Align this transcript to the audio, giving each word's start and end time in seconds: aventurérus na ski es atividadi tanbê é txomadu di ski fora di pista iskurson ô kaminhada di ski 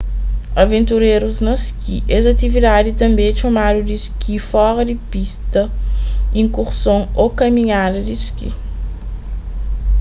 aventurérus 0.63 1.37
na 1.45 1.55
ski 1.65 1.95
es 2.17 2.23
atividadi 2.33 2.91
tanbê 3.01 3.23
é 3.29 3.33
txomadu 3.37 3.79
di 3.89 3.95
ski 4.05 4.33
fora 4.51 4.83
di 4.89 4.95
pista 5.11 5.61
iskurson 6.41 7.01
ô 7.23 7.25
kaminhada 7.39 7.99
di 8.07 8.13
ski 8.25 8.49